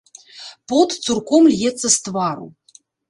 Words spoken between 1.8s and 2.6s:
з твару.